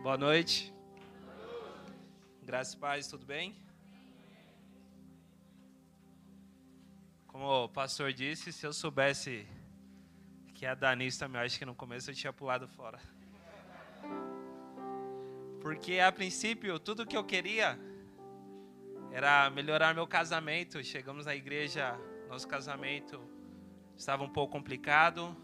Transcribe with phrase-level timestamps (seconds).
[0.00, 0.72] Boa noite.
[2.40, 3.56] Graças e paz, tudo bem?
[7.26, 9.44] Como o pastor disse, se eu soubesse
[10.54, 13.00] que a Danis também, acho que no começo eu tinha pulado fora.
[15.60, 17.76] Porque a princípio, tudo que eu queria
[19.10, 20.82] era melhorar meu casamento.
[20.84, 23.20] Chegamos na igreja, nosso casamento
[23.96, 25.36] estava um pouco complicado,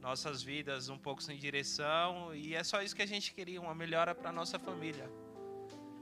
[0.00, 3.74] nossas vidas um pouco sem direção, e é só isso que a gente queria, uma
[3.74, 5.08] melhora para nossa família.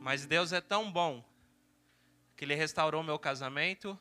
[0.00, 1.24] Mas Deus é tão bom
[2.36, 3.98] que Ele restaurou meu casamento,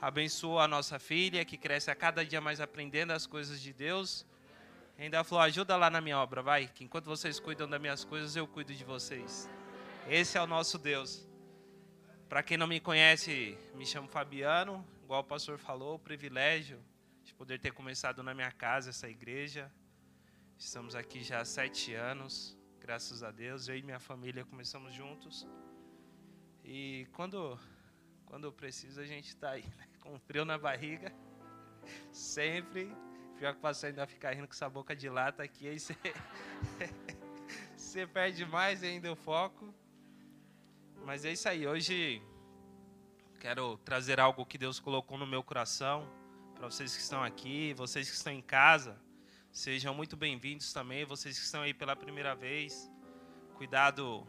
[0.00, 4.24] abençoou a nossa filha, que cresce a cada dia mais aprendendo as coisas de Deus.
[4.96, 8.36] Ainda falou: ajuda lá na minha obra, vai, que enquanto vocês cuidam das minhas coisas,
[8.36, 9.50] eu cuido de vocês.
[10.08, 11.26] Esse é o nosso Deus.
[12.28, 16.80] Para quem não me conhece, me chamo Fabiano, igual o pastor falou, privilégio
[17.34, 19.70] de poder ter começado na minha casa essa igreja.
[20.56, 23.68] Estamos aqui já há sete anos, graças a Deus.
[23.68, 25.44] Eu e minha família começamos juntos.
[26.64, 27.58] E quando,
[28.24, 29.88] quando precisa, a gente está aí, né?
[30.00, 31.12] com frio na barriga,
[32.12, 32.94] sempre.
[33.36, 35.78] Pior que o pastor ainda fica rindo com essa boca de lata aqui, aí
[37.76, 39.74] você perde mais ainda o foco.
[41.04, 42.22] Mas é isso aí, hoje
[43.40, 46.08] quero trazer algo que Deus colocou no meu coração
[46.54, 48.96] para vocês que estão aqui, vocês que estão em casa,
[49.52, 51.04] sejam muito bem-vindos também.
[51.04, 52.90] Vocês que estão aí pela primeira vez,
[53.54, 54.26] cuidado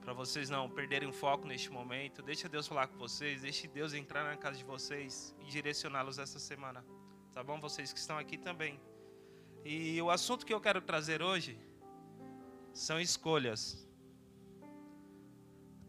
[0.00, 2.22] para vocês não perderem o foco neste momento.
[2.22, 6.38] Deixa Deus falar com vocês, deixe Deus entrar na casa de vocês e direcioná-los essa
[6.38, 6.84] semana.
[7.32, 7.60] Tá bom?
[7.60, 8.80] Vocês que estão aqui também.
[9.64, 11.60] E o assunto que eu quero trazer hoje
[12.72, 13.86] são escolhas.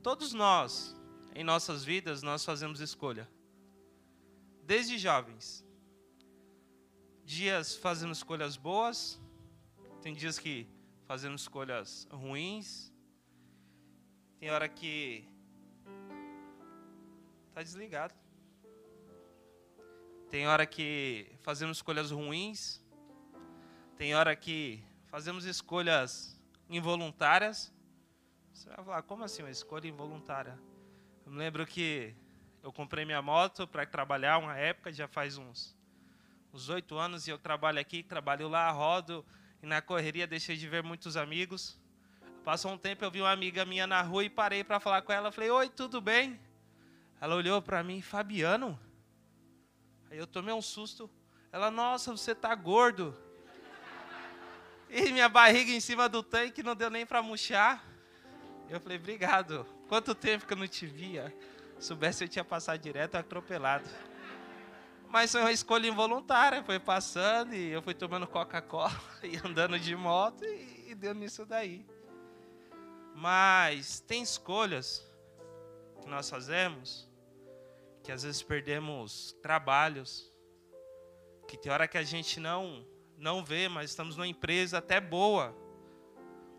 [0.04, 0.96] Todos nós,
[1.34, 3.30] em nossas vidas, nós fazemos escolha.
[4.64, 5.66] Desde jovens
[7.24, 9.20] dias fazemos escolhas boas,
[10.02, 10.68] tem dias que
[11.06, 12.92] fazemos escolhas ruins,
[14.40, 15.28] tem hora que
[17.54, 18.14] tá desligado.
[20.30, 22.82] Tem hora que fazemos escolhas ruins,
[23.98, 27.74] tem hora que fazemos escolhas involuntárias.
[28.54, 30.58] Você vai falar, como assim uma escolha involuntária?
[31.26, 32.16] Eu me lembro que
[32.64, 35.76] eu comprei minha moto para trabalhar uma época, já faz uns
[36.54, 39.26] uns oito anos, e eu trabalho aqui, trabalho lá, rodo,
[39.64, 41.80] e na correria deixei de ver muitos amigos.
[42.44, 45.14] Passou um tempo, eu vi uma amiga minha na rua e parei para falar com
[45.14, 45.32] ela.
[45.32, 46.40] Falei, oi, tudo bem?
[47.22, 48.78] Ela olhou para mim, Fabiano?
[50.10, 51.10] Aí eu tomei um susto.
[51.52, 53.16] Ela, nossa, você tá gordo.
[54.90, 57.82] E minha barriga em cima do tanque não deu nem para murchar.
[58.68, 59.66] Eu falei, obrigado.
[59.88, 61.34] Quanto tempo que eu não te via?
[61.82, 63.90] Se soubesse, eu tinha passado direto atropelado.
[65.10, 68.94] Mas foi uma escolha involuntária, foi passando e eu fui tomando Coca-Cola
[69.24, 71.84] e andando de moto e, e deu nisso daí.
[73.16, 75.04] Mas tem escolhas
[76.00, 77.10] que nós fazemos
[78.04, 80.32] que às vezes perdemos trabalhos,
[81.48, 82.86] que tem hora que a gente não
[83.18, 85.56] não vê, mas estamos numa empresa até boa,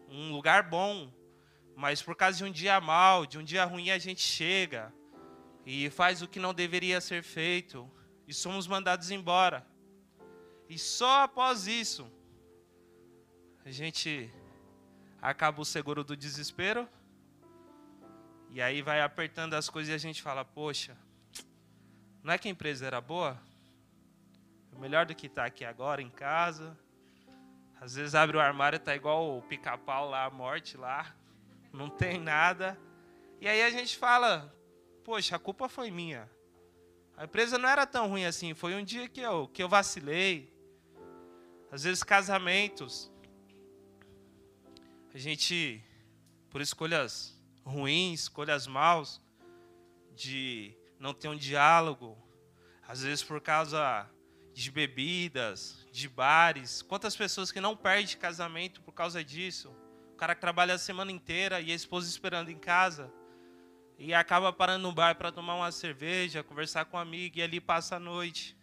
[0.09, 1.13] um lugar bom,
[1.77, 4.93] mas por causa de um dia mal, de um dia ruim a gente chega
[5.65, 7.91] e faz o que não deveria ser feito
[8.27, 9.67] e somos mandados embora.
[10.69, 12.11] E só após isso,
[13.65, 14.31] a gente
[15.21, 16.89] acaba o seguro do desespero.
[18.51, 20.97] E aí vai apertando as coisas e a gente fala: Poxa,
[22.23, 23.41] não é que a empresa era boa?
[24.75, 26.77] É melhor do que estar tá aqui agora em casa.
[27.81, 31.15] Às vezes abre o armário e está igual o pica-pau lá, a morte lá.
[31.73, 32.79] Não tem nada.
[33.41, 34.55] E aí a gente fala:
[35.05, 36.31] Poxa, a culpa foi minha.
[37.17, 38.55] A empresa não era tão ruim assim.
[38.55, 40.53] Foi um dia que eu, que eu vacilei.
[41.71, 43.11] Às vezes, casamentos.
[45.13, 45.83] A gente,
[46.51, 49.21] por escolhas ruins, escolhas maus,
[50.15, 52.17] de não ter um diálogo.
[52.87, 54.09] Às vezes, por causa
[54.55, 56.81] de bebidas, de bares.
[56.81, 59.75] Quantas pessoas que não perdem casamento por causa disso?
[60.13, 63.13] O cara que trabalha a semana inteira e a esposa esperando em casa
[64.05, 67.61] e acaba parando no bar para tomar uma cerveja, conversar com um amigo e ali
[67.61, 68.57] passa a noite.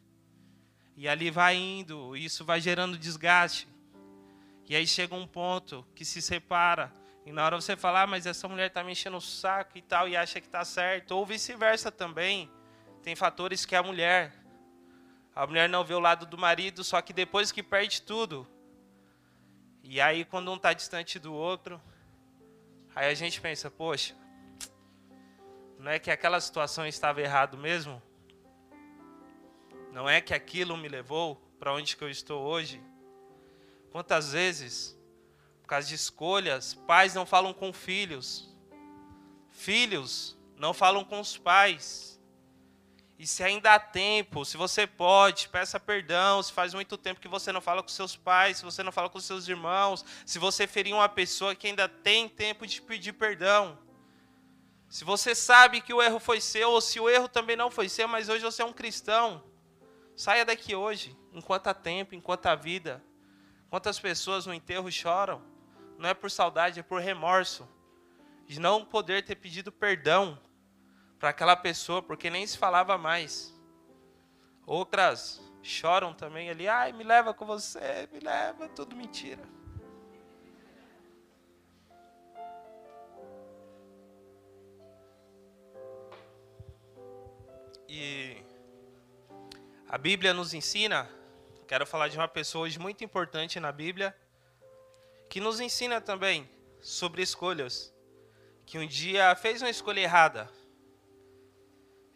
[0.98, 3.66] E ali vai indo, isso vai gerando desgaste.
[4.68, 6.92] E aí chega um ponto que se separa.
[7.26, 9.82] E na hora você fala, ah, mas essa mulher está me enchendo o saco e
[9.82, 11.12] tal, e acha que está certo.
[11.12, 12.52] Ou vice-versa também.
[13.02, 14.34] Tem fatores que a mulher.
[15.34, 18.46] A mulher não vê o lado do marido, só que depois que perde tudo.
[19.86, 21.82] E aí, quando um está distante do outro,
[22.94, 24.14] aí a gente pensa, poxa,
[25.80, 28.02] não é que aquela situação estava errado mesmo?
[29.94, 32.84] Não é que aquilo me levou para onde que eu estou hoje?
[33.90, 35.00] Quantas vezes,
[35.62, 38.54] por causa de escolhas, pais não falam com filhos,
[39.48, 42.20] filhos não falam com os pais.
[43.18, 46.44] E se ainda há tempo, se você pode, peça perdão.
[46.44, 49.10] Se faz muito tempo que você não fala com seus pais, se você não fala
[49.10, 53.78] com seus irmãos, se você feriu uma pessoa que ainda tem tempo de pedir perdão.
[54.90, 57.88] Se você sabe que o erro foi seu, ou se o erro também não foi
[57.88, 59.44] seu, mas hoje você é um cristão,
[60.16, 63.04] saia daqui hoje, enquanto há tempo, enquanto há vida.
[63.70, 65.44] Quantas pessoas no enterro choram?
[65.96, 67.70] Não é por saudade, é por remorso.
[68.48, 70.42] De não poder ter pedido perdão
[71.20, 73.54] para aquela pessoa, porque nem se falava mais.
[74.66, 79.59] Outras choram também ali, ai, me leva com você, me leva, tudo mentira.
[89.90, 91.10] A Bíblia nos ensina,
[91.68, 94.16] quero falar de uma pessoa hoje muito importante na Bíblia,
[95.28, 96.48] que nos ensina também
[96.80, 97.92] sobre escolhas,
[98.68, 100.48] que um dia fez uma escolha errada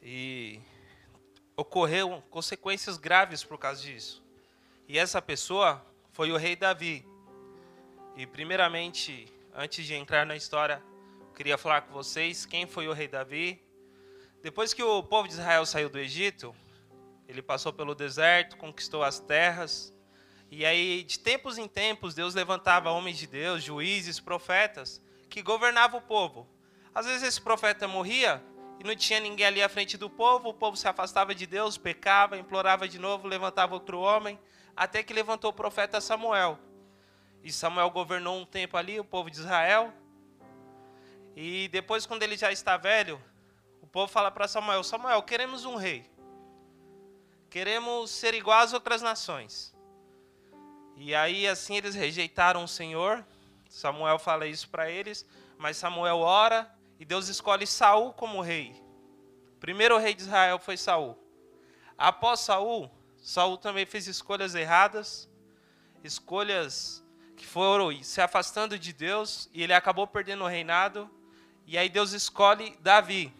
[0.04, 0.62] e
[1.58, 4.24] ocorreu consequências graves por causa disso.
[4.88, 7.04] E essa pessoa foi o rei Davi.
[8.16, 10.80] E primeiramente, antes de entrar na história,
[11.36, 13.60] queria falar com vocês quem foi o rei Davi
[14.44, 16.54] depois que o povo de Israel saiu do Egito,
[17.34, 19.94] ele passou pelo deserto, conquistou as terras.
[20.52, 26.00] E aí, de tempos em tempos, Deus levantava homens de Deus, juízes, profetas, que governavam
[26.00, 26.48] o povo.
[26.94, 28.44] Às vezes esse profeta morria
[28.80, 31.78] e não tinha ninguém ali à frente do povo, o povo se afastava de Deus,
[31.78, 34.40] pecava, implorava de novo, levantava outro homem,
[34.76, 36.60] até que levantou o profeta Samuel.
[37.44, 39.94] E Samuel governou um tempo ali, o povo de Israel.
[41.36, 43.22] E depois, quando ele já está velho,
[43.94, 46.04] povo fala para Samuel: Samuel, queremos um rei.
[47.54, 49.76] Queremos ser igual às outras nações.
[50.96, 53.24] E aí, assim, eles rejeitaram o Senhor.
[53.70, 55.24] Samuel fala isso para eles.
[55.60, 56.68] Mas Samuel ora
[57.00, 58.72] e Deus escolhe Saul como rei.
[59.56, 61.16] O primeiro rei de Israel foi Saul.
[61.96, 62.90] Após Saul,
[63.22, 65.30] Saul também fez escolhas erradas,
[66.04, 67.06] escolhas
[67.38, 71.08] que foram se afastando de Deus, e ele acabou perdendo o reinado.
[71.68, 73.32] E aí Deus escolhe Davi.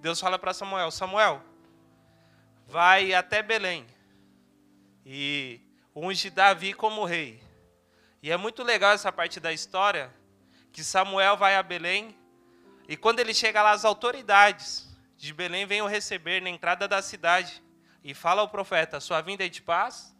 [0.00, 1.42] Deus fala para Samuel: Samuel,
[2.68, 3.84] vai até Belém
[5.04, 5.60] e
[5.96, 7.42] unge Davi como rei.
[8.22, 10.14] E é muito legal essa parte da história,
[10.70, 12.16] que Samuel vai a Belém
[12.88, 17.02] e quando ele chega lá, as autoridades de Belém vêm o receber na entrada da
[17.02, 17.62] cidade
[18.02, 20.16] e fala ao profeta: Sua vinda é de paz?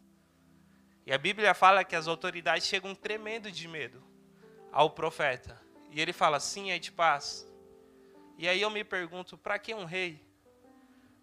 [1.03, 4.03] E a Bíblia fala que as autoridades chegam tremendo de medo
[4.71, 5.59] ao profeta.
[5.89, 7.47] E ele fala: Sim, é de paz.
[8.37, 10.23] E aí eu me pergunto, para que um rei?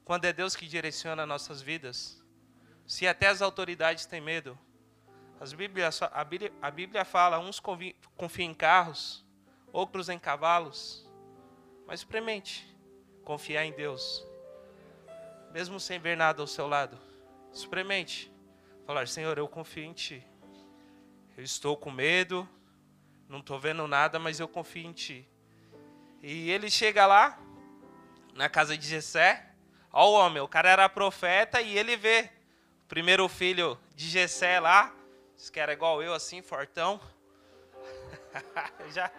[0.06, 2.24] Quando é Deus que direciona nossas vidas?
[2.86, 4.56] Se até as autoridades têm medo.
[5.40, 9.26] As a, Bíblia, a Bíblia fala, uns confiam em carros,
[9.72, 11.04] outros em cavalos.
[11.88, 12.72] Mas experimente
[13.24, 14.24] confiar em Deus.
[15.52, 16.96] Mesmo sem ver nada ao seu lado.
[17.52, 18.32] Experimente.
[18.86, 20.24] Falar, Senhor, eu confio em Ti.
[21.36, 22.48] Eu estou com medo,
[23.28, 25.28] não estou vendo nada, mas eu confio em Ti.
[26.22, 27.36] E ele chega lá,
[28.34, 29.55] na casa de Jessé.
[29.98, 32.30] Ó o homem, o cara era profeta e ele vê
[32.84, 34.94] o primeiro filho de Jessé lá,
[35.50, 37.00] que era igual eu, assim, fortão.
[38.92, 39.10] Já.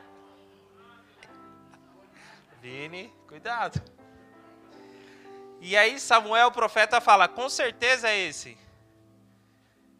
[2.62, 3.81] Vini, cuidado.
[5.60, 8.56] E aí Samuel, o profeta, fala: com certeza é esse.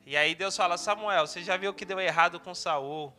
[0.05, 3.12] E aí Deus fala: Samuel, você já viu o que deu errado com Saul?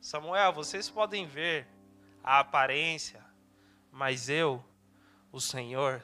[0.00, 1.66] Samuel, vocês podem ver
[2.22, 3.24] a aparência,
[3.90, 4.64] mas eu,
[5.32, 6.00] o Senhor,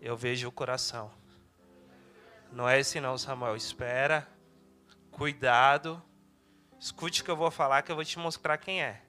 [0.00, 1.10] eu vejo o coração.
[2.52, 3.56] Não é esse não, Samuel.
[3.56, 4.26] Espera,
[5.10, 6.02] cuidado,
[6.78, 9.02] escute o que eu vou falar, que eu vou te mostrar quem é.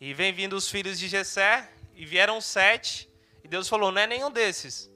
[0.00, 3.08] E vem vindo os filhos de Jessé, e vieram sete,
[3.42, 4.90] e Deus falou, não é nenhum desses.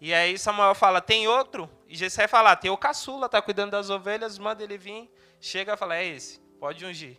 [0.00, 1.70] E aí Samuel fala, tem outro?
[1.88, 5.10] E Jessé fala, tem o caçula, tá cuidando das ovelhas, manda ele vir.
[5.40, 7.18] Chega e fala, é esse, pode ungir.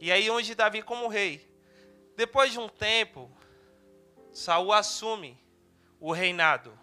[0.00, 1.46] E aí unge Davi como rei.
[2.16, 3.30] Depois de um tempo,
[4.32, 5.38] Saul assume
[6.00, 6.78] o reinado.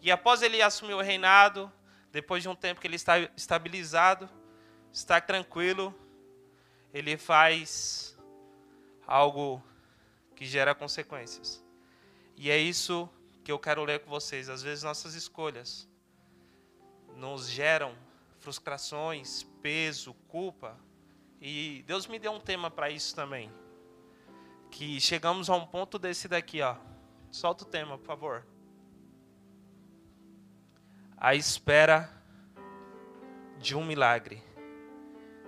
[0.00, 1.72] E após ele assumir o reinado,
[2.12, 4.28] depois de um tempo que ele está estabilizado,
[4.92, 5.94] está tranquilo,
[6.92, 8.16] ele faz
[9.06, 9.62] algo
[10.34, 11.62] que gera consequências.
[12.36, 13.08] E é isso
[13.44, 14.48] que eu quero ler com vocês.
[14.48, 15.88] Às vezes nossas escolhas
[17.16, 17.94] nos geram
[18.38, 20.78] frustrações, peso, culpa,
[21.40, 23.50] e Deus me deu um tema para isso também.
[24.70, 26.76] Que chegamos a um ponto desse daqui, ó.
[27.36, 28.46] Solta o tema, por favor.
[31.18, 32.10] A espera
[33.58, 34.42] de um milagre.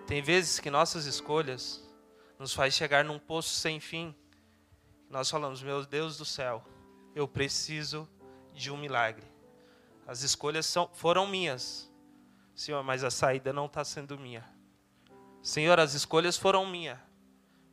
[0.07, 1.83] Tem vezes que nossas escolhas
[2.39, 4.15] nos faz chegar num poço sem fim.
[5.09, 6.63] Nós falamos, meu Deus do céu,
[7.15, 8.07] eu preciso
[8.53, 9.27] de um milagre.
[10.07, 11.91] As escolhas são, foram minhas,
[12.55, 14.47] Senhor, mas a saída não está sendo minha.
[15.43, 16.99] Senhor, as escolhas foram minhas,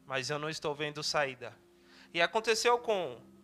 [0.06, 1.54] mas eu não estou vendo saída.
[2.14, 3.35] E aconteceu com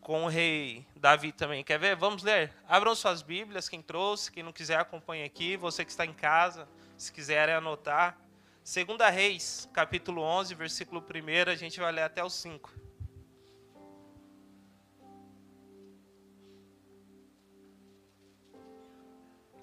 [0.00, 1.62] com o rei Davi também.
[1.62, 1.96] Quer ver?
[1.96, 2.52] Vamos ler.
[2.68, 6.68] Abram suas Bíblias, quem trouxe, quem não quiser acompanha aqui, você que está em casa,
[6.96, 8.18] se quiser anotar.
[8.62, 12.70] Segunda Reis, capítulo 11, versículo 1, a gente vai ler até o 5.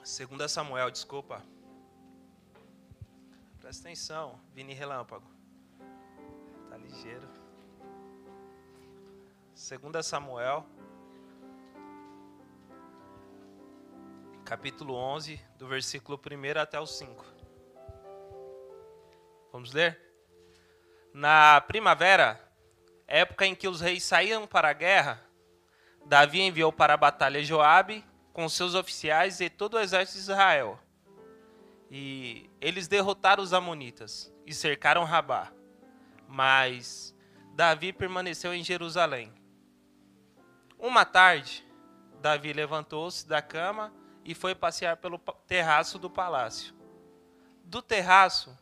[0.03, 1.43] Segunda Samuel, desculpa.
[3.59, 5.29] Presta atenção, Vini Relâmpago.
[6.69, 7.46] Tá ligeiro.
[9.57, 10.63] Segunda Samuel,
[14.45, 17.25] capítulo 11, do versículo 1 até o 5.
[19.51, 19.99] Vamos ler?
[21.11, 22.39] Na primavera,
[23.07, 25.19] época em que os reis saíam para a guerra,
[26.05, 30.79] Davi enviou para a batalha Joabe com seus oficiais e todo o exército de Israel.
[31.89, 35.51] E eles derrotaram os amonitas e cercaram Rabá.
[36.27, 37.17] Mas
[37.55, 39.36] Davi permaneceu em Jerusalém.
[40.79, 41.65] Uma tarde,
[42.21, 43.93] Davi levantou-se da cama
[44.23, 45.17] e foi passear pelo
[45.47, 46.75] terraço do palácio.
[47.63, 48.57] Do terraço,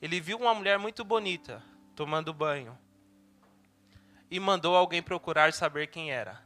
[0.00, 1.62] ele viu uma mulher muito bonita
[1.94, 2.78] tomando banho
[4.30, 6.42] e mandou alguém procurar saber quem era.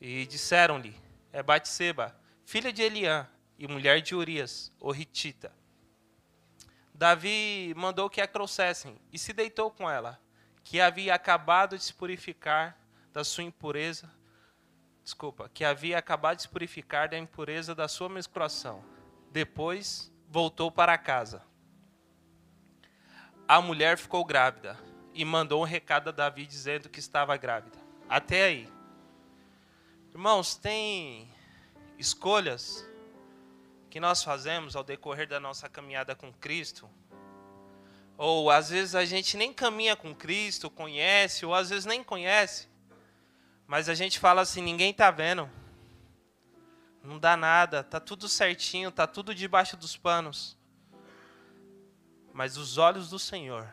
[0.00, 0.94] E disseram-lhe:
[1.32, 5.52] é Batseba, filha de Eliã e mulher de Urias, o Hitita.
[6.92, 10.20] Davi mandou que a trouxessem e se deitou com ela,
[10.62, 12.78] que havia acabado de se purificar
[13.12, 14.10] da sua impureza.
[15.04, 18.82] Desculpa, que havia acabado de se purificar da impureza da sua menstruação.
[19.30, 21.42] Depois voltou para casa.
[23.46, 24.78] A mulher ficou grávida
[25.12, 27.78] e mandou um recado a Davi dizendo que estava grávida.
[28.08, 28.72] Até aí.
[30.10, 31.30] Irmãos, tem
[31.98, 32.82] escolhas
[33.90, 36.88] que nós fazemos ao decorrer da nossa caminhada com Cristo,
[38.16, 42.68] ou às vezes a gente nem caminha com Cristo, conhece, ou às vezes nem conhece,
[43.66, 45.48] mas a gente fala assim: ninguém está vendo,
[47.02, 50.58] não dá nada, tá tudo certinho, tá tudo debaixo dos panos.
[52.32, 53.68] Mas os olhos do Senhor,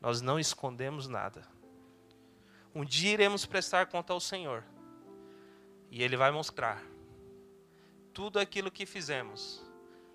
[0.00, 1.46] nós não escondemos nada.
[2.74, 4.64] Um dia iremos prestar conta ao Senhor.
[5.90, 6.82] E ele vai mostrar
[8.12, 9.64] tudo aquilo que fizemos.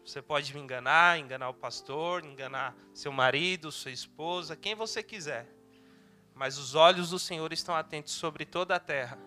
[0.04, 5.48] Você pode me enganar, enganar o pastor, enganar seu marido, sua esposa, quem você quiser.
[6.40, 9.20] Mas os olhos do Senhor estão atentos sobre toda a terra.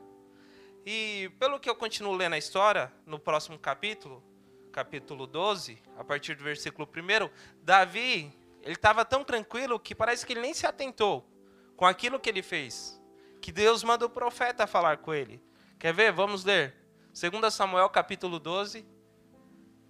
[0.82, 4.24] E pelo que eu continuo lendo a história, no próximo capítulo,
[4.72, 7.28] capítulo 12, a partir do versículo 1,
[7.62, 11.30] Davi, ele estava tão tranquilo que parece que ele nem se atentou
[11.76, 12.98] com aquilo que ele fez.
[13.42, 15.44] Que Deus manda o profeta falar com ele.
[15.78, 16.12] Quer ver?
[16.12, 16.74] Vamos ler.
[17.12, 18.86] 2 Samuel capítulo 12,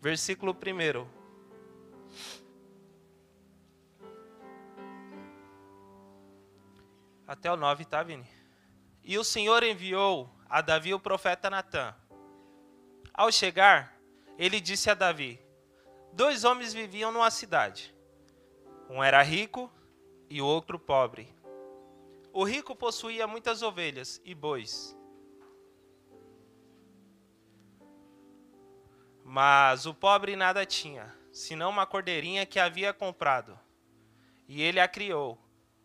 [0.00, 1.06] versículo 1.
[7.32, 8.28] Até o 9, tá, Vini?
[9.02, 11.94] E o Senhor enviou a Davi o profeta Natã.
[13.14, 13.98] Ao chegar,
[14.36, 15.40] ele disse a Davi:
[16.12, 17.94] Dois homens viviam numa cidade.
[18.86, 19.72] Um era rico
[20.28, 21.34] e o outro pobre.
[22.34, 24.94] O rico possuía muitas ovelhas e bois
[29.24, 33.58] Mas o pobre nada tinha, senão uma cordeirinha que havia comprado.
[34.46, 35.38] E ele a criou,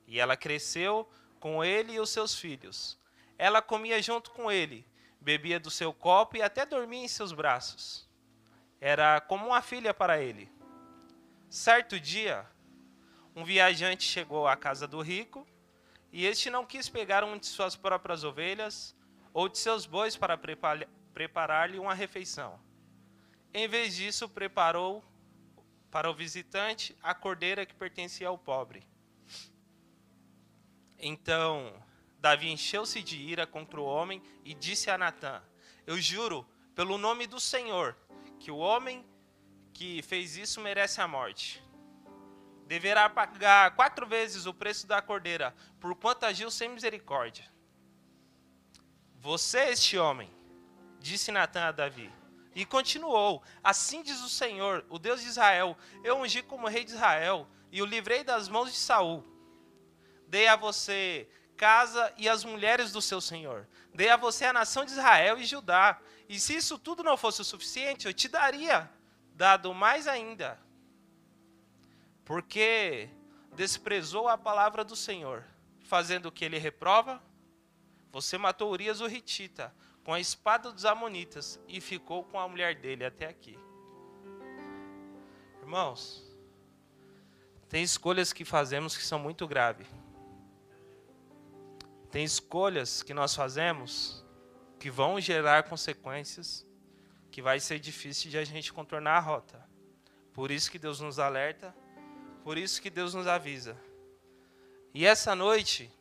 [0.05, 2.97] e ela cresceu com ele e os seus filhos.
[3.37, 4.85] Ela comia junto com ele,
[5.21, 8.07] bebia do seu copo e até dormia em seus braços.
[8.79, 10.51] Era como uma filha para ele.
[11.49, 12.45] Certo dia,
[13.35, 15.47] um viajante chegou à casa do rico,
[16.11, 18.95] e este não quis pegar uma de suas próprias ovelhas
[19.33, 20.37] ou de seus bois para
[21.13, 22.59] preparar-lhe uma refeição.
[23.53, 25.03] Em vez disso, preparou
[25.91, 28.87] para o visitante a cordeira que pertencia ao pobre.
[30.99, 31.73] Então,
[32.19, 35.41] Davi encheu-se de ira contra o homem e disse a Natã:
[35.85, 37.95] Eu juro, pelo nome do Senhor,
[38.39, 39.05] que o homem
[39.73, 41.63] que fez isso merece a morte.
[42.65, 47.45] Deverá pagar quatro vezes o preço da cordeira, por quanto agiu sem misericórdia.
[49.19, 50.29] Você, este homem,
[50.99, 52.11] disse Natã a Davi,
[52.55, 56.91] e continuou: Assim diz o Senhor, o Deus de Israel: Eu ungi como rei de
[56.91, 59.36] Israel e o livrei das mãos de Saul.
[60.37, 61.27] Dei a você
[61.57, 63.67] casa e as mulheres do seu senhor.
[63.91, 65.99] Dei a você a nação de Israel e Judá.
[66.29, 68.87] E se isso tudo não fosse o suficiente, eu te daria
[69.33, 70.59] dado mais ainda.
[72.23, 73.09] porque
[73.55, 75.43] desprezou a palavra do Senhor,
[75.85, 77.19] fazendo o que ele reprova.
[78.11, 82.75] Você matou Urias o Hitita com a espada dos Amonitas e ficou com a mulher
[82.75, 83.57] dele até aqui.
[85.61, 86.23] Irmãos,
[87.67, 89.96] tem escolhas que fazemos que são muito graves.
[92.17, 94.25] Tem escolhas que nós fazemos
[94.79, 96.65] que vão gerar consequências
[97.29, 99.63] que vai ser difícil de a gente contornar a rota.
[100.33, 101.75] Por isso que Deus nos alerta,
[102.43, 103.77] por isso que Deus nos avisa.
[104.95, 105.91] E essa noite,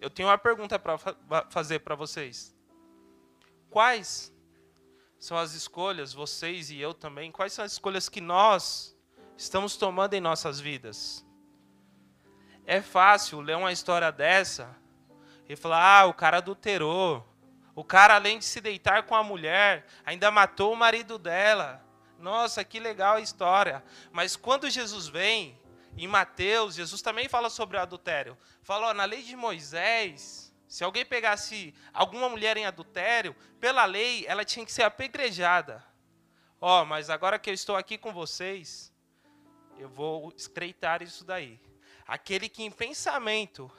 [0.00, 0.98] eu tenho uma pergunta para
[1.48, 2.52] fazer para vocês.
[3.70, 4.34] Quais
[5.20, 8.98] são as escolhas, vocês e eu também, quais são as escolhas que nós
[9.36, 11.24] estamos tomando em nossas vidas?
[12.66, 14.81] É fácil ler uma história dessa
[15.52, 17.26] e falar: ah, o cara adulterou.
[17.74, 21.82] O cara, além de se deitar com a mulher, ainda matou o marido dela.
[22.18, 23.82] Nossa, que legal a história.
[24.12, 25.58] Mas quando Jesus vem,
[25.96, 28.36] em Mateus, Jesus também fala sobre o adultério.
[28.62, 34.44] Falou, na lei de Moisés, se alguém pegasse alguma mulher em adultério, pela lei, ela
[34.44, 35.84] tinha que ser apedrejada.
[36.60, 38.92] Ó, mas agora que eu estou aqui com vocês,
[39.78, 41.60] eu vou estreitar isso daí.
[42.06, 43.70] Aquele que em pensamento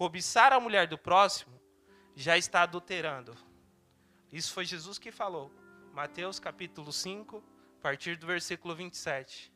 [0.00, 1.60] cobiçar a mulher do próximo,
[2.16, 3.36] já está adulterando.
[4.32, 5.52] Isso foi Jesus que falou.
[5.92, 7.44] Mateus capítulo 5,
[7.78, 9.52] a partir do versículo 27.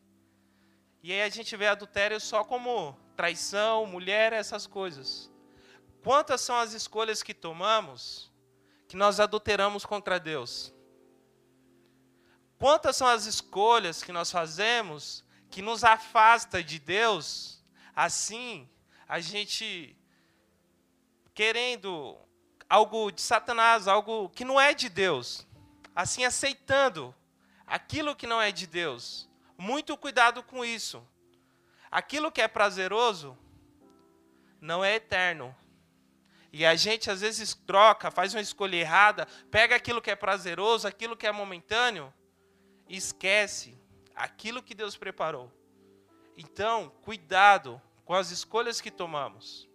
[1.02, 5.32] E aí a gente vê adultério só como traição, mulher, essas coisas.
[6.02, 8.30] Quantas são as escolhas que tomamos
[8.86, 10.74] que nós adulteramos contra Deus?
[12.58, 17.64] Quantas são as escolhas que nós fazemos que nos afasta de Deus?
[17.96, 18.68] Assim,
[19.08, 19.96] a gente
[21.34, 22.16] querendo
[22.68, 25.46] algo de Satanás, algo que não é de Deus,
[25.94, 27.14] assim aceitando
[27.66, 29.28] aquilo que não é de Deus.
[29.58, 31.06] Muito cuidado com isso.
[31.90, 33.36] Aquilo que é prazeroso
[34.60, 35.54] não é eterno.
[36.52, 40.86] E a gente às vezes troca, faz uma escolha errada, pega aquilo que é prazeroso,
[40.86, 42.14] aquilo que é momentâneo,
[42.88, 43.76] e esquece
[44.14, 45.52] aquilo que Deus preparou.
[46.36, 49.68] Então, cuidado com as escolhas que tomamos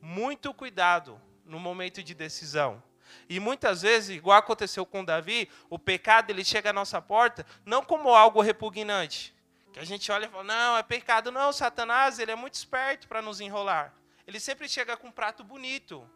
[0.00, 2.82] muito cuidado no momento de decisão.
[3.28, 7.82] E muitas vezes, igual aconteceu com Davi, o pecado ele chega à nossa porta não
[7.82, 9.34] como algo repugnante,
[9.72, 13.08] que a gente olha e fala: "Não, é pecado não, Satanás, ele é muito esperto
[13.08, 13.94] para nos enrolar".
[14.26, 16.08] Ele sempre chega com um prato bonito.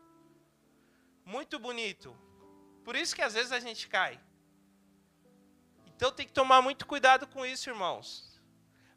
[1.24, 2.16] Muito bonito.
[2.84, 4.20] Por isso que às vezes a gente cai.
[5.86, 8.40] Então tem que tomar muito cuidado com isso, irmãos.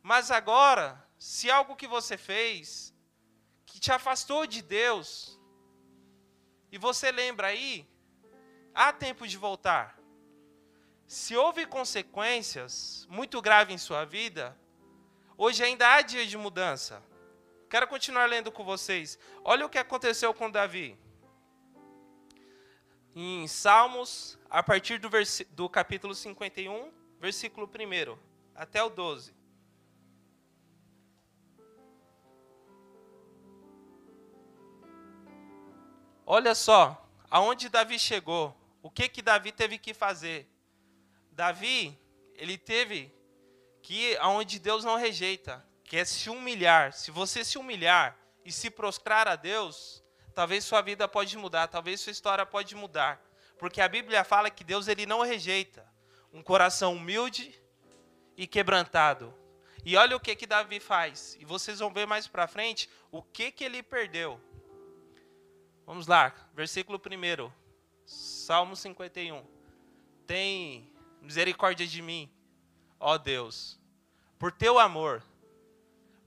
[0.03, 2.93] Mas agora, se algo que você fez
[3.67, 5.37] que te afastou de Deus,
[6.71, 7.87] e você lembra aí,
[8.73, 9.99] há tempo de voltar.
[11.05, 14.57] Se houve consequências muito graves em sua vida,
[15.37, 17.03] hoje ainda há dia de mudança.
[17.69, 19.19] Quero continuar lendo com vocês.
[19.43, 20.97] Olha o que aconteceu com Davi.
[23.13, 25.09] Em Salmos, a partir do,
[25.51, 28.17] do capítulo 51, versículo 1
[28.55, 29.36] até o 12.
[36.29, 40.45] Olha só, aonde Davi chegou, o que que Davi teve que fazer?
[41.31, 41.97] Davi,
[42.35, 43.15] ele teve
[43.81, 46.91] que aonde Deus não rejeita, que é se humilhar.
[46.91, 48.13] Se você se humilhar
[48.43, 50.03] e se prostrar a Deus,
[50.35, 53.21] talvez sua vida pode mudar, talvez sua história pode mudar,
[53.57, 55.89] porque a Bíblia fala que Deus ele não rejeita
[56.33, 57.57] um coração humilde
[58.35, 59.33] e quebrantado.
[59.85, 61.37] E olha o que que Davi faz.
[61.39, 64.41] E vocês vão ver mais para frente o que que ele perdeu.
[65.87, 67.49] Vamos lá, versículo 1,
[68.05, 69.41] Salmo 51.
[70.27, 72.29] Tem misericórdia de mim,
[72.99, 73.79] ó Deus,
[74.37, 75.23] por teu amor,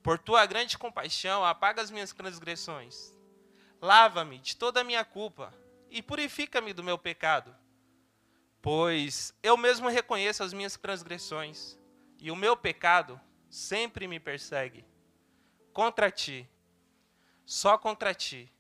[0.03, 3.13] por tua grande compaixão, apaga as minhas transgressões.
[3.83, 5.53] Lava-me de toda a minha culpa
[5.91, 7.55] e purifica-me do meu pecado.
[8.63, 11.79] Pois eu mesmo reconheço as minhas transgressões
[12.19, 13.21] e o meu pecado
[13.51, 14.87] sempre me persegue.
[15.71, 16.49] Contra ti,
[17.45, 18.51] só contra ti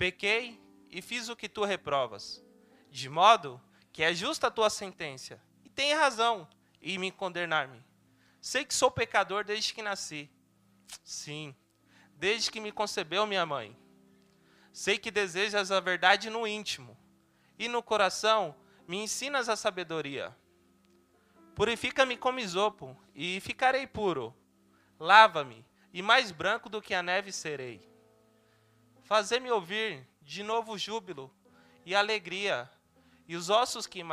[0.00, 0.58] Pequei
[0.88, 2.42] e fiz o que tu reprovas,
[2.90, 3.60] de modo
[3.92, 6.48] que é justa a tua sentença, e tem razão
[6.80, 7.84] em me condenar-me.
[8.40, 10.30] Sei que sou pecador desde que nasci.
[11.04, 11.54] Sim,
[12.14, 13.76] desde que me concebeu minha mãe.
[14.72, 16.96] Sei que desejas a verdade no íntimo,
[17.58, 18.56] e no coração
[18.88, 20.34] me ensinas a sabedoria.
[21.54, 24.34] Purifica-me como isopo, e ficarei puro.
[24.98, 27.89] Lava-me, e mais branco do que a neve serei.
[29.10, 31.34] Fazer-me ouvir de novo júbilo
[31.84, 32.70] e alegria,
[33.26, 34.04] e os ossos que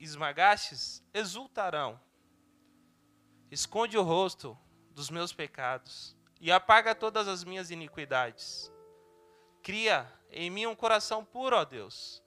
[0.00, 2.00] esmagastes exultarão.
[3.50, 4.58] Esconde o rosto
[4.92, 8.72] dos meus pecados e apaga todas as minhas iniquidades.
[9.62, 12.22] Cria em mim um coração puro, ó Deus,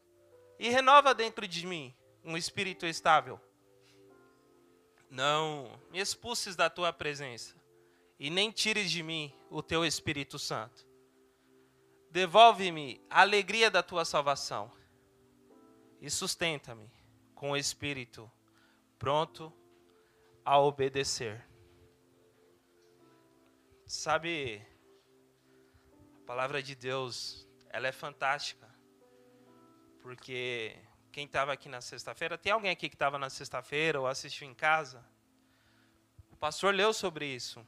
[0.59, 3.41] e renova dentro de mim um espírito estável.
[5.09, 7.55] Não me expulses da tua presença
[8.19, 10.88] e nem tires de mim o teu Espírito Santo.
[12.11, 14.71] Devolve-me a alegria da tua salvação
[16.01, 16.91] e sustenta-me
[17.35, 18.29] com o espírito
[18.97, 19.53] pronto
[20.43, 21.45] a obedecer.
[23.85, 24.65] Sabe,
[26.23, 28.67] a palavra de Deus, ela é fantástica.
[30.01, 30.75] Porque
[31.11, 34.53] quem estava aqui na sexta-feira, tem alguém aqui que estava na sexta-feira ou assistiu em
[34.53, 35.05] casa?
[36.31, 37.65] O pastor leu sobre isso.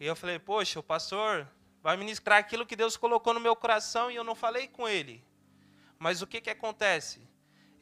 [0.00, 1.46] E eu falei, poxa, o pastor
[1.82, 5.24] vai ministrar aquilo que Deus colocou no meu coração e eu não falei com ele.
[5.98, 7.20] Mas o que, que acontece?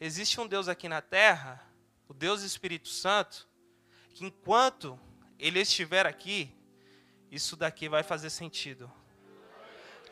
[0.00, 1.62] Existe um Deus aqui na terra,
[2.08, 3.46] o Deus Espírito Santo,
[4.14, 4.98] que enquanto
[5.38, 6.54] ele estiver aqui,
[7.30, 8.90] isso daqui vai fazer sentido.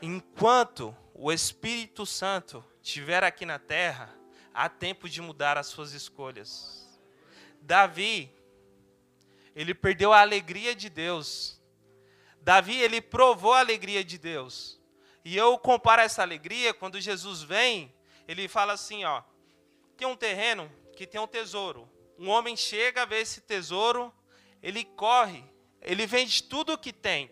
[0.01, 4.15] Enquanto o Espírito Santo estiver aqui na terra,
[4.55, 6.99] há tempo de mudar as suas escolhas.
[7.61, 8.31] Davi,
[9.55, 11.58] ele perdeu a alegria de Deus.
[12.49, 14.81] Davi, ele provou a alegria de Deus.
[15.23, 17.95] E eu comparo essa alegria quando Jesus vem
[18.27, 19.23] ele fala assim, ó,
[19.99, 21.87] tem um terreno que tem um tesouro.
[22.19, 24.11] Um homem chega, vê esse tesouro,
[24.63, 25.45] ele corre,
[25.83, 27.31] ele vende tudo o que tem.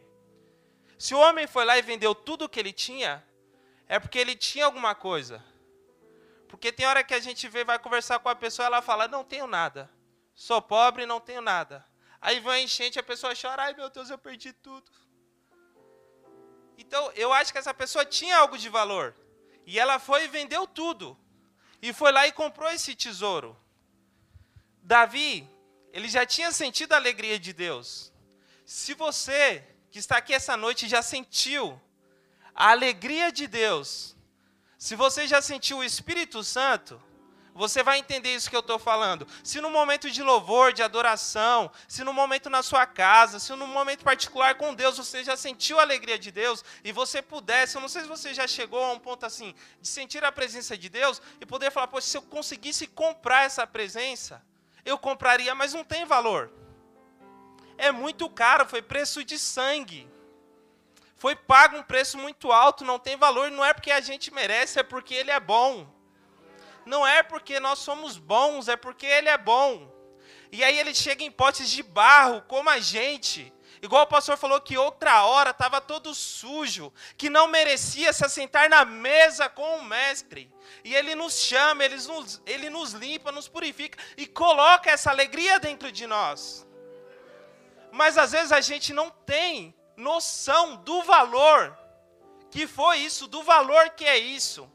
[0.99, 3.27] Se o homem foi lá e vendeu tudo o que ele tinha,
[3.89, 5.43] é porque ele tinha alguma coisa.
[6.47, 9.25] Porque tem hora que a gente vê, vai conversar com a pessoa, ela fala: "Não
[9.25, 9.91] tenho nada.
[10.35, 11.83] Sou pobre, não tenho nada".
[12.21, 15.06] Aí vem a enchente, a pessoa chora: "Ai, meu Deus, eu perdi tudo".
[16.79, 19.15] Então, eu acho que essa pessoa tinha algo de valor.
[19.65, 21.19] E ela foi e vendeu tudo.
[21.81, 23.57] E foi lá e comprou esse tesouro.
[24.83, 25.49] Davi,
[25.93, 28.13] ele já tinha sentido a alegria de Deus.
[28.65, 31.81] Se você que está aqui essa noite já sentiu
[32.55, 34.17] a alegria de Deus,
[34.79, 37.03] se você já sentiu o Espírito Santo,
[37.57, 39.27] você vai entender isso que eu estou falando.
[39.43, 43.67] Se no momento de louvor, de adoração, se no momento na sua casa, se no
[43.67, 47.81] momento particular com Deus, você já sentiu a alegria de Deus e você pudesse, eu
[47.81, 50.89] não sei se você já chegou a um ponto assim, de sentir a presença de
[50.91, 54.45] Deus e poder falar, poxa, se eu conseguisse comprar essa presença,
[54.85, 56.53] eu compraria, mas não tem valor.
[57.79, 60.09] É muito caro, foi preço de sangue.
[61.17, 64.79] Foi pago um preço muito alto, não tem valor, não é porque a gente merece,
[64.79, 65.96] é porque ele é bom
[66.87, 69.95] não é porque nós somos bons, é porque Ele é bom.
[70.51, 73.53] E aí ele chega em potes de barro, como a gente.
[73.83, 78.69] Igual o pastor falou que outra hora estava todo sujo, que não merecia se assentar
[78.69, 80.51] na mesa com o mestre.
[80.83, 85.59] E ele nos chama, ele nos, ele nos limpa, nos purifica e coloca essa alegria
[85.59, 86.67] dentro de nós.
[87.93, 91.77] Mas às vezes a gente não tem noção do valor
[92.51, 94.71] que foi isso, do valor que é isso.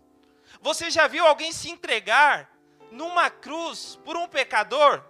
[0.62, 2.50] Você já viu alguém se entregar
[2.91, 5.04] numa cruz por um pecador?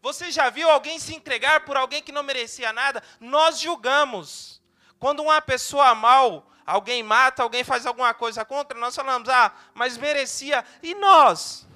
[0.00, 3.02] Você já viu alguém se entregar por alguém que não merecia nada?
[3.20, 4.60] Nós julgamos.
[4.98, 9.98] Quando uma pessoa mal, alguém mata, alguém faz alguma coisa contra, nós falamos: "Ah, mas
[9.98, 10.64] merecia".
[10.82, 11.68] E nós?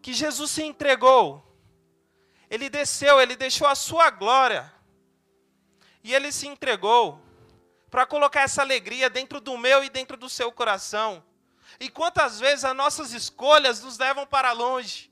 [0.00, 1.44] Que Jesus se entregou.
[2.48, 4.72] Ele desceu, ele deixou a sua glória.
[6.02, 7.20] E ele se entregou
[7.90, 11.22] para colocar essa alegria dentro do meu e dentro do seu coração.
[11.80, 15.10] E quantas vezes as nossas escolhas nos levam para longe?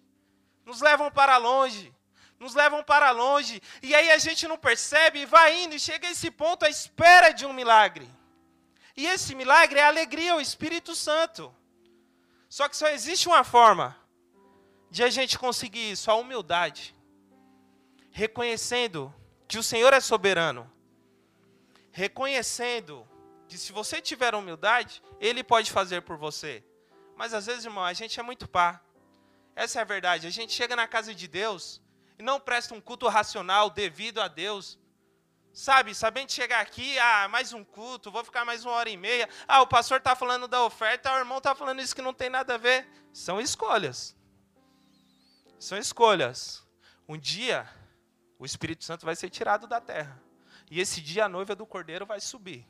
[0.65, 1.95] Nos levam para longe.
[2.39, 3.63] Nos levam para longe.
[3.83, 6.69] E aí a gente não percebe e vai indo e chega a esse ponto à
[6.69, 8.09] espera de um milagre.
[8.97, 11.55] E esse milagre é a alegria, o Espírito Santo.
[12.49, 13.97] Só que só existe uma forma
[14.91, 16.95] de a gente conseguir isso, a humildade.
[18.11, 19.15] Reconhecendo
[19.47, 20.71] que o Senhor é soberano.
[21.93, 23.07] Reconhecendo
[23.49, 26.65] que se você tiver humildade, Ele pode fazer por você.
[27.17, 28.81] Mas às vezes, irmão, a gente é muito pá.
[29.55, 30.27] Essa é a verdade.
[30.27, 31.81] A gente chega na casa de Deus
[32.19, 34.79] e não presta um culto racional devido a Deus.
[35.53, 39.27] Sabe, sabendo chegar aqui, ah, mais um culto, vou ficar mais uma hora e meia.
[39.49, 42.29] Ah, o pastor está falando da oferta, o irmão está falando isso que não tem
[42.29, 42.87] nada a ver.
[43.11, 44.15] São escolhas.
[45.59, 46.63] São escolhas.
[47.09, 47.67] Um dia,
[48.39, 50.21] o Espírito Santo vai ser tirado da terra.
[50.71, 52.67] E esse dia a noiva do cordeiro vai subir.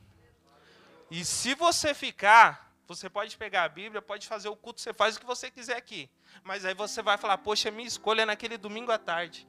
[1.10, 5.16] E se você ficar, você pode pegar a Bíblia, pode fazer o culto, você faz
[5.16, 6.10] o que você quiser aqui.
[6.42, 9.48] Mas aí você vai falar, poxa, minha escolha naquele domingo à tarde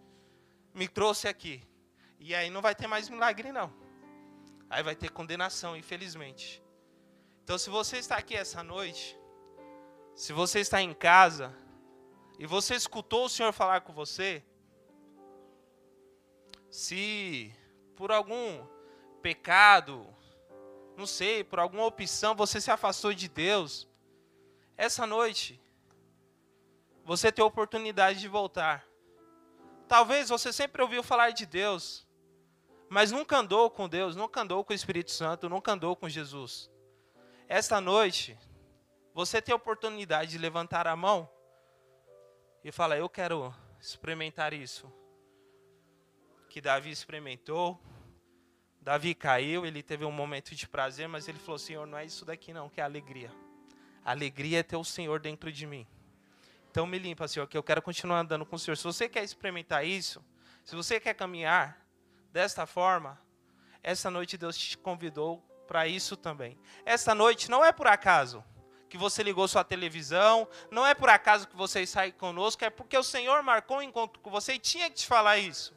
[0.73, 1.63] me trouxe aqui.
[2.19, 3.73] E aí não vai ter mais milagre, não.
[4.69, 6.63] Aí vai ter condenação, infelizmente.
[7.43, 9.17] Então, se você está aqui essa noite,
[10.15, 11.55] se você está em casa,
[12.37, 14.43] e você escutou o Senhor falar com você,
[16.69, 17.53] Se
[17.95, 18.65] por algum
[19.21, 20.05] pecado,
[20.97, 23.87] não sei, por alguma opção você se afastou de Deus,
[24.75, 25.61] essa noite
[27.05, 28.83] você tem a oportunidade de voltar.
[29.87, 32.05] Talvez você sempre ouviu falar de Deus,
[32.89, 36.69] mas nunca andou com Deus, nunca andou com o Espírito Santo, nunca andou com Jesus.
[37.47, 38.37] Esta noite,
[39.13, 41.29] você tem a oportunidade de levantar a mão
[42.63, 44.91] e falar: Eu quero experimentar isso.
[46.49, 47.79] Que Davi experimentou.
[48.87, 52.23] Davi caiu, ele teve um momento de prazer, mas ele falou: Senhor, não é isso
[52.23, 53.29] daqui não, que é alegria.
[54.01, 55.85] Alegria é ter o Senhor dentro de mim.
[56.71, 58.77] Então me limpa, Senhor, que eu quero continuar andando com o Senhor.
[58.77, 60.23] Se você quer experimentar isso,
[60.63, 61.85] se você quer caminhar
[62.31, 63.19] desta forma,
[63.83, 66.57] essa noite Deus te convidou para isso também.
[66.85, 68.41] Esta noite não é por acaso
[68.87, 72.97] que você ligou sua televisão, não é por acaso que você sai conosco, é porque
[72.97, 75.75] o Senhor marcou um encontro com você e tinha que te falar isso.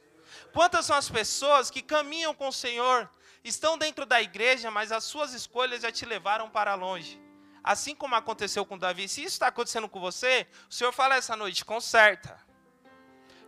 [0.52, 3.08] Quantas são as pessoas que caminham com o Senhor,
[3.42, 7.20] estão dentro da igreja, mas as suas escolhas já te levaram para longe?
[7.62, 11.36] Assim como aconteceu com Davi, se isso está acontecendo com você, o Senhor fala essa
[11.36, 12.40] noite: conserta,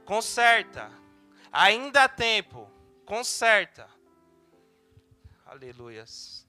[0.04, 0.90] conserta,
[1.50, 2.70] ainda há tempo,
[3.06, 3.88] conserta.
[5.46, 6.41] Aleluias.